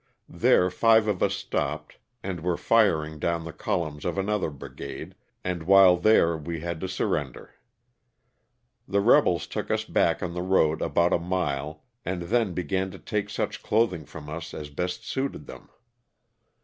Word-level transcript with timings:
There 0.29 0.71
five 0.71 1.07
of 1.07 1.21
us 1.21 1.35
stopped 1.35 1.97
and 2.23 2.39
were 2.39 2.57
firing 2.57 3.19
down 3.19 3.43
the 3.43 3.53
column 3.53 3.99
of 4.03 4.17
another 4.17 4.49
brigade, 4.49 5.13
and 5.43 5.61
while 5.61 5.95
there 5.95 6.35
we 6.35 6.61
had 6.61 6.79
to 6.79 6.87
surrender. 6.89 7.53
The 8.87 8.99
rebels 8.99 9.45
took 9.45 9.69
us 9.69 9.83
back 9.85 10.23
on 10.23 10.33
the 10.33 10.41
road 10.41 10.81
about 10.81 11.13
a 11.13 11.19
mile 11.19 11.83
and 12.03 12.23
then 12.23 12.53
began 12.55 12.89
to 12.89 12.97
take 12.97 13.29
such 13.29 13.61
clothing 13.61 14.05
from 14.07 14.27
us 14.27 14.55
as 14.55 14.71
best 14.71 15.05
suited 15.07 15.45
them. 15.45 15.69